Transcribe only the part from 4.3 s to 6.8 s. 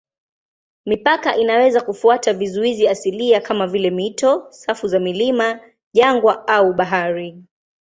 safu za milima, jangwa au